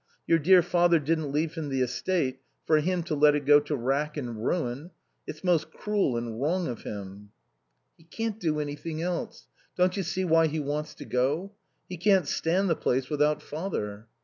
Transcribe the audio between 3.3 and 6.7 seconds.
it go to wrack and ruin. It's most cruel and wrong